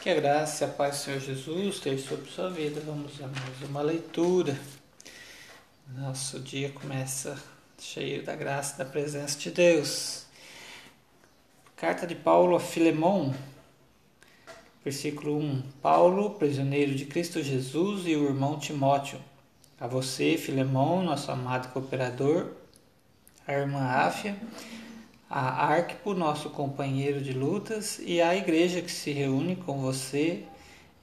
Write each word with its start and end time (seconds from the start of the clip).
Que 0.00 0.10
a 0.10 0.14
graça 0.14 0.64
e 0.64 0.68
a 0.68 0.70
paz 0.70 0.98
do 0.98 1.02
Senhor 1.02 1.20
Jesus 1.20 1.74
esteja 1.74 2.08
sobre 2.08 2.30
sua 2.30 2.48
vida. 2.50 2.80
Vamos 2.84 3.20
a 3.20 3.26
mais 3.26 3.62
uma 3.68 3.82
leitura. 3.82 4.56
Nosso 5.88 6.38
dia 6.38 6.70
começa 6.70 7.36
cheio 7.78 8.24
da 8.24 8.36
graça 8.36 8.74
e 8.74 8.78
da 8.78 8.84
presença 8.84 9.38
de 9.38 9.50
Deus. 9.50 10.26
Carta 11.74 12.06
de 12.06 12.14
Paulo 12.14 12.54
a 12.54 12.60
Filemão, 12.60 13.34
versículo 14.84 15.38
1. 15.38 15.62
Paulo, 15.82 16.30
prisioneiro 16.30 16.94
de 16.94 17.06
Cristo 17.06 17.42
Jesus, 17.42 18.06
e 18.06 18.14
o 18.14 18.26
irmão 18.26 18.58
Timóteo. 18.58 19.20
A 19.80 19.86
você, 19.86 20.36
Filemão, 20.36 21.02
nosso 21.02 21.32
amado 21.32 21.72
cooperador, 21.72 22.52
a 23.46 23.52
irmã 23.52 23.80
Áfia, 23.80 24.36
a 25.28 25.66
Arquipo, 25.66 26.14
nosso 26.14 26.50
companheiro 26.50 27.20
de 27.20 27.32
lutas, 27.32 27.98
e 28.00 28.20
a 28.22 28.34
igreja 28.36 28.80
que 28.80 28.90
se 28.90 29.10
reúne 29.10 29.56
com 29.56 29.80
você 29.80 30.44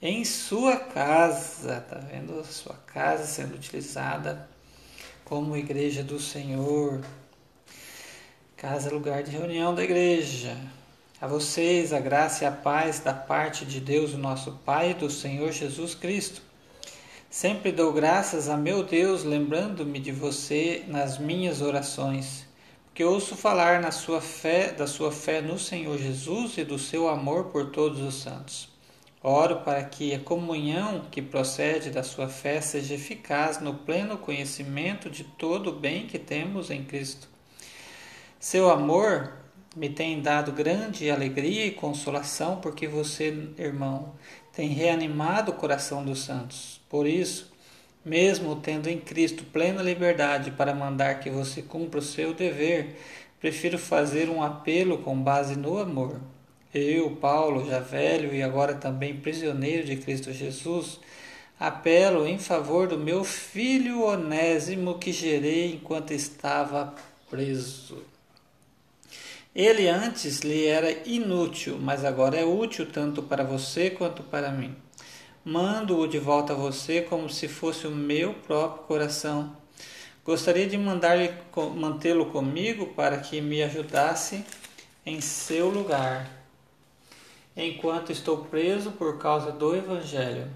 em 0.00 0.24
sua 0.24 0.76
casa, 0.76 1.80
tá 1.80 1.98
vendo? 1.98 2.44
Sua 2.44 2.74
casa 2.86 3.24
sendo 3.24 3.54
utilizada 3.54 4.48
como 5.24 5.56
igreja 5.56 6.02
do 6.04 6.20
Senhor. 6.20 7.00
Casa 8.56 8.90
é 8.90 8.92
lugar 8.92 9.24
de 9.24 9.32
reunião 9.32 9.74
da 9.74 9.82
igreja. 9.82 10.56
A 11.20 11.26
vocês 11.26 11.92
a 11.92 12.00
graça 12.00 12.44
e 12.44 12.46
a 12.46 12.52
paz 12.52 13.00
da 13.00 13.12
parte 13.12 13.64
de 13.64 13.80
Deus, 13.80 14.12
o 14.12 14.18
nosso 14.18 14.52
Pai, 14.64 14.90
e 14.90 14.94
do 14.94 15.10
Senhor 15.10 15.50
Jesus 15.52 15.94
Cristo. 15.94 16.42
Sempre 17.28 17.72
dou 17.72 17.92
graças 17.92 18.48
a 18.48 18.56
meu 18.56 18.84
Deus, 18.84 19.24
lembrando-me 19.24 19.98
de 19.98 20.12
você 20.12 20.84
nas 20.86 21.18
minhas 21.18 21.60
orações 21.60 22.51
que 22.94 23.02
ouço 23.02 23.34
falar 23.36 23.80
na 23.80 23.90
sua 23.90 24.20
fé, 24.20 24.70
da 24.72 24.86
sua 24.86 25.10
fé 25.10 25.40
no 25.40 25.58
Senhor 25.58 25.96
Jesus 25.96 26.58
e 26.58 26.64
do 26.64 26.78
seu 26.78 27.08
amor 27.08 27.44
por 27.46 27.70
todos 27.70 28.00
os 28.00 28.22
santos. 28.22 28.68
Oro 29.22 29.60
para 29.60 29.82
que 29.84 30.12
a 30.14 30.18
comunhão 30.18 31.06
que 31.10 31.22
procede 31.22 31.90
da 31.90 32.02
sua 32.02 32.28
fé 32.28 32.60
seja 32.60 32.94
eficaz 32.94 33.60
no 33.60 33.74
pleno 33.74 34.18
conhecimento 34.18 35.08
de 35.08 35.24
todo 35.24 35.70
o 35.70 35.78
bem 35.78 36.06
que 36.06 36.18
temos 36.18 36.70
em 36.70 36.84
Cristo. 36.84 37.28
Seu 38.38 38.68
amor 38.68 39.32
me 39.76 39.88
tem 39.88 40.20
dado 40.20 40.52
grande 40.52 41.10
alegria 41.10 41.64
e 41.64 41.70
consolação, 41.70 42.56
porque 42.56 42.88
você, 42.88 43.52
irmão, 43.56 44.14
tem 44.52 44.68
reanimado 44.68 45.52
o 45.52 45.54
coração 45.54 46.04
dos 46.04 46.24
santos. 46.24 46.80
Por 46.90 47.06
isso, 47.06 47.51
mesmo 48.04 48.56
tendo 48.56 48.88
em 48.88 48.98
Cristo 48.98 49.44
plena 49.44 49.82
liberdade 49.82 50.50
para 50.50 50.74
mandar 50.74 51.20
que 51.20 51.30
você 51.30 51.62
cumpra 51.62 52.00
o 52.00 52.02
seu 52.02 52.34
dever, 52.34 52.96
prefiro 53.40 53.78
fazer 53.78 54.28
um 54.28 54.42
apelo 54.42 54.98
com 54.98 55.20
base 55.20 55.56
no 55.56 55.78
amor. 55.78 56.20
Eu, 56.74 57.10
Paulo, 57.16 57.68
já 57.68 57.80
velho 57.80 58.34
e 58.34 58.42
agora 58.42 58.74
também 58.74 59.16
prisioneiro 59.16 59.84
de 59.86 59.96
Cristo 59.96 60.32
Jesus, 60.32 60.98
apelo 61.60 62.26
em 62.26 62.38
favor 62.38 62.88
do 62.88 62.98
meu 62.98 63.22
filho 63.24 64.02
Onésimo 64.02 64.98
que 64.98 65.12
gerei 65.12 65.74
enquanto 65.74 66.12
estava 66.12 66.94
preso. 67.28 68.02
Ele 69.54 69.86
antes 69.86 70.40
lhe 70.40 70.66
era 70.66 70.90
inútil, 71.06 71.78
mas 71.78 72.06
agora 72.06 72.38
é 72.38 72.44
útil 72.44 72.86
tanto 72.90 73.22
para 73.22 73.44
você 73.44 73.90
quanto 73.90 74.22
para 74.22 74.50
mim. 74.50 74.74
Mando-o 75.44 76.06
de 76.06 76.20
volta 76.20 76.52
a 76.52 76.56
você 76.56 77.00
como 77.02 77.28
se 77.28 77.48
fosse 77.48 77.84
o 77.84 77.90
meu 77.90 78.32
próprio 78.32 78.84
coração. 78.84 79.56
Gostaria 80.24 80.68
de 80.68 80.78
mandar-lhe 80.78 81.34
mantê-lo 81.74 82.26
comigo 82.26 82.94
para 82.94 83.18
que 83.18 83.40
me 83.40 83.60
ajudasse 83.60 84.44
em 85.04 85.20
seu 85.20 85.68
lugar, 85.68 86.30
enquanto 87.56 88.12
estou 88.12 88.44
preso 88.44 88.92
por 88.92 89.18
causa 89.18 89.50
do 89.50 89.74
Evangelho. 89.74 90.48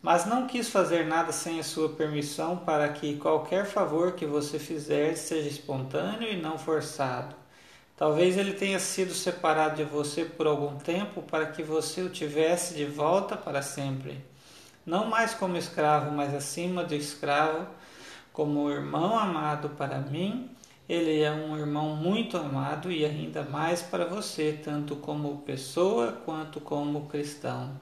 Mas 0.00 0.24
não 0.24 0.46
quis 0.46 0.70
fazer 0.70 1.04
nada 1.04 1.30
sem 1.30 1.60
a 1.60 1.62
sua 1.62 1.90
permissão 1.90 2.56
para 2.56 2.88
que 2.88 3.16
qualquer 3.16 3.66
favor 3.66 4.12
que 4.12 4.24
você 4.24 4.58
fizer 4.58 5.16
seja 5.16 5.50
espontâneo 5.50 6.32
e 6.32 6.40
não 6.40 6.56
forçado. 6.56 7.43
Talvez 7.96 8.36
ele 8.36 8.54
tenha 8.54 8.80
sido 8.80 9.14
separado 9.14 9.76
de 9.76 9.84
você 9.84 10.24
por 10.24 10.48
algum 10.48 10.76
tempo 10.76 11.22
para 11.22 11.46
que 11.46 11.62
você 11.62 12.02
o 12.02 12.10
tivesse 12.10 12.74
de 12.74 12.84
volta 12.84 13.36
para 13.36 13.62
sempre. 13.62 14.24
Não 14.84 15.06
mais 15.06 15.32
como 15.32 15.56
escravo, 15.56 16.10
mas 16.10 16.34
acima 16.34 16.82
do 16.82 16.94
escravo, 16.94 17.66
como 18.32 18.68
irmão 18.68 19.16
amado 19.16 19.70
para 19.70 19.98
mim. 20.00 20.50
Ele 20.88 21.22
é 21.22 21.30
um 21.30 21.56
irmão 21.56 21.94
muito 21.94 22.36
amado 22.36 22.90
e 22.90 23.04
ainda 23.04 23.44
mais 23.44 23.80
para 23.80 24.04
você, 24.04 24.60
tanto 24.62 24.96
como 24.96 25.38
pessoa 25.38 26.12
quanto 26.24 26.60
como 26.60 27.06
cristão. 27.06 27.80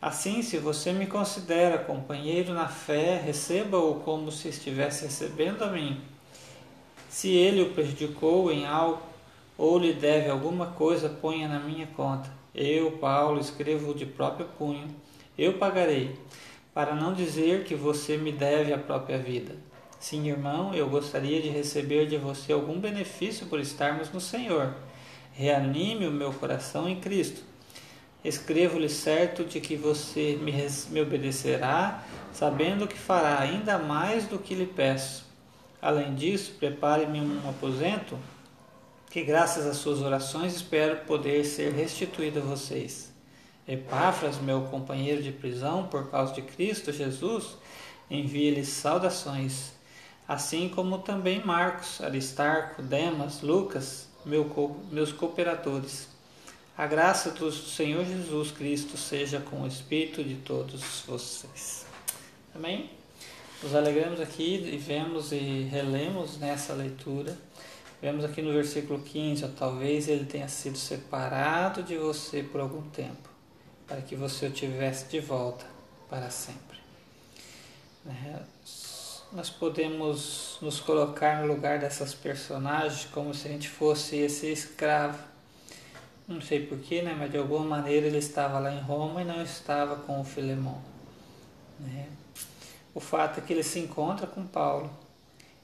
Assim, 0.00 0.42
se 0.42 0.58
você 0.58 0.92
me 0.92 1.06
considera 1.06 1.78
companheiro 1.78 2.52
na 2.52 2.66
fé, 2.66 3.22
receba-o 3.24 4.00
como 4.00 4.32
se 4.32 4.48
estivesse 4.48 5.04
recebendo 5.04 5.62
a 5.62 5.68
mim. 5.68 6.00
Se 7.08 7.30
ele 7.30 7.62
o 7.62 7.70
prejudicou 7.72 8.50
em 8.50 8.66
algo, 8.66 9.11
ou 9.62 9.78
lhe 9.78 9.92
deve 9.92 10.28
alguma 10.28 10.66
coisa, 10.66 11.08
ponha 11.08 11.46
na 11.46 11.60
minha 11.60 11.86
conta. 11.86 12.28
Eu, 12.52 12.98
Paulo, 12.98 13.38
escrevo 13.38 13.94
de 13.94 14.04
próprio 14.04 14.44
punho. 14.58 14.88
Eu 15.38 15.52
pagarei, 15.52 16.18
para 16.74 16.96
não 16.96 17.14
dizer 17.14 17.62
que 17.62 17.72
você 17.72 18.16
me 18.16 18.32
deve 18.32 18.72
a 18.72 18.78
própria 18.78 19.18
vida. 19.18 19.54
Sim, 20.00 20.26
irmão, 20.26 20.74
eu 20.74 20.88
gostaria 20.88 21.40
de 21.40 21.48
receber 21.48 22.08
de 22.08 22.16
você 22.16 22.52
algum 22.52 22.80
benefício 22.80 23.46
por 23.46 23.60
estarmos 23.60 24.10
no 24.10 24.20
Senhor. 24.20 24.74
Reanime 25.32 26.08
o 26.08 26.10
meu 26.10 26.32
coração 26.32 26.88
em 26.88 26.98
Cristo. 26.98 27.44
Escrevo-lhe 28.24 28.88
certo 28.88 29.44
de 29.44 29.60
que 29.60 29.76
você 29.76 30.36
me, 30.42 31.00
obedecerá, 31.00 32.02
sabendo 32.32 32.88
que 32.88 32.98
fará 32.98 33.38
ainda 33.38 33.78
mais 33.78 34.26
do 34.26 34.40
que 34.40 34.56
lhe 34.56 34.66
peço. 34.66 35.24
Além 35.80 36.16
disso, 36.16 36.56
prepare-me 36.58 37.20
um 37.20 37.48
aposento 37.48 38.18
que 39.12 39.22
graças 39.22 39.66
às 39.66 39.76
suas 39.76 40.00
orações 40.00 40.56
espero 40.56 41.04
poder 41.04 41.44
ser 41.44 41.74
restituído 41.74 42.38
a 42.38 42.42
vocês. 42.42 43.12
Epáfras, 43.68 44.38
meu 44.38 44.62
companheiro 44.62 45.22
de 45.22 45.30
prisão 45.30 45.86
por 45.86 46.10
causa 46.10 46.32
de 46.32 46.40
Cristo 46.40 46.90
Jesus, 46.90 47.58
envia-lhes 48.10 48.68
saudações, 48.68 49.72
assim 50.26 50.66
como 50.66 50.96
também 50.96 51.44
Marcos, 51.44 52.00
Aristarco, 52.00 52.80
Demas, 52.80 53.42
Lucas, 53.42 54.08
meu, 54.24 54.80
meus 54.90 55.12
cooperadores. 55.12 56.08
A 56.74 56.86
graça 56.86 57.32
do 57.32 57.52
Senhor 57.52 58.06
Jesus 58.06 58.50
Cristo 58.50 58.96
seja 58.96 59.40
com 59.40 59.60
o 59.60 59.66
espírito 59.66 60.24
de 60.24 60.36
todos 60.36 61.02
vocês. 61.06 61.84
Amém? 62.54 62.88
Nos 63.62 63.74
alegramos 63.74 64.20
aqui 64.20 64.54
e 64.72 64.78
vemos 64.78 65.32
e 65.32 65.68
relemos 65.70 66.38
nessa 66.38 66.72
leitura 66.72 67.36
Vemos 68.02 68.24
aqui 68.24 68.42
no 68.42 68.52
versículo 68.52 68.98
15, 68.98 69.44
ó, 69.44 69.48
talvez 69.56 70.08
ele 70.08 70.24
tenha 70.24 70.48
sido 70.48 70.76
separado 70.76 71.84
de 71.84 71.96
você 71.96 72.42
por 72.42 72.60
algum 72.60 72.82
tempo, 72.90 73.30
para 73.86 74.02
que 74.02 74.16
você 74.16 74.46
o 74.46 74.50
tivesse 74.50 75.04
de 75.04 75.20
volta 75.20 75.64
para 76.10 76.28
sempre. 76.28 76.78
Né? 78.04 78.42
Nós 79.32 79.50
podemos 79.50 80.58
nos 80.60 80.80
colocar 80.80 81.42
no 81.42 81.46
lugar 81.46 81.78
dessas 81.78 82.12
personagens 82.12 83.04
como 83.04 83.32
se 83.32 83.46
a 83.46 83.52
gente 83.52 83.68
fosse 83.68 84.16
esse 84.16 84.50
escravo. 84.50 85.22
Não 86.26 86.40
sei 86.40 86.66
porquê, 86.66 87.02
né? 87.02 87.14
mas 87.16 87.30
de 87.30 87.38
alguma 87.38 87.64
maneira 87.64 88.08
ele 88.08 88.18
estava 88.18 88.58
lá 88.58 88.74
em 88.74 88.80
Roma 88.80 89.22
e 89.22 89.24
não 89.24 89.40
estava 89.40 89.94
com 89.94 90.20
o 90.20 90.24
Filemão. 90.24 90.82
Né? 91.78 92.08
O 92.92 92.98
fato 92.98 93.38
é 93.38 93.42
que 93.44 93.52
ele 93.52 93.62
se 93.62 93.78
encontra 93.78 94.26
com 94.26 94.44
Paulo 94.44 94.90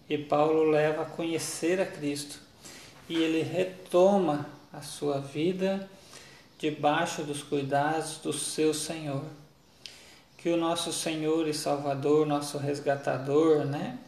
e 0.08 0.16
Paulo 0.16 0.70
leva 0.70 1.02
a 1.02 1.06
conhecer 1.06 1.80
a 1.80 1.86
Cristo 1.86 2.40
e 3.08 3.16
ele 3.16 3.42
retoma 3.42 4.46
a 4.72 4.80
sua 4.80 5.18
vida 5.20 5.88
debaixo 6.58 7.22
dos 7.22 7.42
cuidados 7.42 8.18
do 8.18 8.32
seu 8.32 8.74
Senhor. 8.74 9.24
Que 10.36 10.50
o 10.50 10.56
nosso 10.56 10.92
Senhor 10.92 11.46
e 11.48 11.54
Salvador, 11.54 12.26
nosso 12.26 12.58
resgatador, 12.58 13.64
né, 13.64 13.98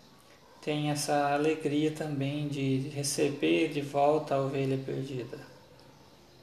tem 0.63 0.91
essa 0.91 1.33
alegria 1.33 1.91
também 1.91 2.49
de 2.49 2.91
receber 2.95 3.69
de 3.69 3.81
volta 3.81 4.35
a 4.35 4.41
ovelha 4.41 4.79
perdida. 4.79 5.39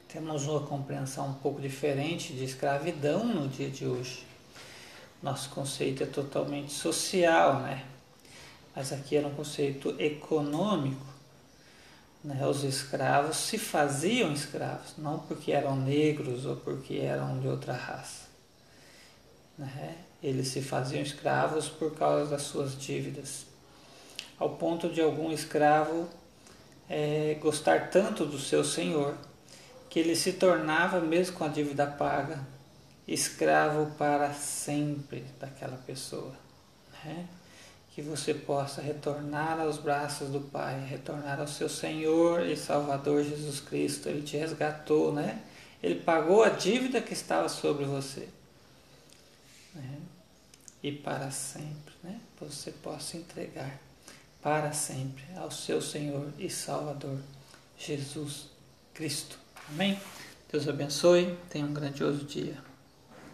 Temos 0.08 0.46
uma 0.46 0.60
compreensão 0.60 1.28
um 1.28 1.34
pouco 1.34 1.60
diferente 1.60 2.32
de 2.32 2.44
escravidão 2.44 3.24
no 3.24 3.46
dia 3.46 3.68
de 3.68 3.86
hoje. 3.86 4.24
Nosso 5.22 5.50
conceito 5.50 6.02
é 6.02 6.06
totalmente 6.06 6.72
social, 6.72 7.60
né? 7.60 7.84
Mas 8.78 8.92
aqui 8.92 9.16
era 9.16 9.26
um 9.26 9.34
conceito 9.34 9.96
econômico. 9.98 11.04
Né? 12.22 12.46
Os 12.46 12.62
escravos 12.62 13.36
se 13.36 13.58
faziam 13.58 14.32
escravos, 14.32 14.94
não 14.96 15.18
porque 15.18 15.50
eram 15.50 15.74
negros 15.74 16.46
ou 16.46 16.54
porque 16.54 16.98
eram 16.98 17.40
de 17.40 17.48
outra 17.48 17.72
raça. 17.72 18.28
Né? 19.58 19.96
Eles 20.22 20.46
se 20.46 20.62
faziam 20.62 21.02
escravos 21.02 21.68
por 21.68 21.96
causa 21.96 22.30
das 22.30 22.42
suas 22.42 22.78
dívidas, 22.78 23.46
ao 24.38 24.50
ponto 24.50 24.88
de 24.88 25.00
algum 25.00 25.32
escravo 25.32 26.08
é, 26.88 27.36
gostar 27.40 27.90
tanto 27.90 28.24
do 28.24 28.38
seu 28.38 28.62
senhor 28.62 29.18
que 29.90 29.98
ele 29.98 30.14
se 30.14 30.34
tornava, 30.34 31.00
mesmo 31.00 31.36
com 31.36 31.42
a 31.42 31.48
dívida 31.48 31.84
paga, 31.84 32.46
escravo 33.08 33.90
para 33.98 34.32
sempre 34.34 35.24
daquela 35.40 35.78
pessoa. 35.78 36.32
Né? 37.04 37.26
Que 37.98 38.02
você 38.02 38.32
possa 38.32 38.80
retornar 38.80 39.58
aos 39.58 39.76
braços 39.76 40.28
do 40.28 40.40
Pai, 40.40 40.78
retornar 40.88 41.40
ao 41.40 41.48
seu 41.48 41.68
Senhor 41.68 42.46
e 42.46 42.56
Salvador 42.56 43.24
Jesus 43.24 43.58
Cristo. 43.58 44.08
Ele 44.08 44.22
te 44.22 44.36
resgatou, 44.36 45.12
né? 45.12 45.42
Ele 45.82 45.96
pagou 45.96 46.44
a 46.44 46.48
dívida 46.48 47.00
que 47.00 47.12
estava 47.12 47.48
sobre 47.48 47.86
você. 47.86 48.28
Né? 49.74 49.98
E 50.80 50.92
para 50.92 51.32
sempre, 51.32 51.92
né? 52.04 52.20
Você 52.40 52.70
possa 52.70 53.16
entregar 53.16 53.76
para 54.40 54.72
sempre 54.72 55.24
ao 55.36 55.50
seu 55.50 55.82
Senhor 55.82 56.32
e 56.38 56.48
Salvador 56.48 57.18
Jesus 57.76 58.46
Cristo. 58.94 59.36
Amém? 59.70 60.00
Deus 60.52 60.68
abençoe. 60.68 61.36
Tenha 61.50 61.66
um 61.66 61.74
grandioso 61.74 62.24
dia. 62.24 62.67